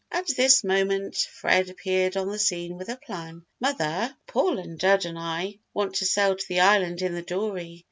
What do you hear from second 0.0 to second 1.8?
At this moment Fred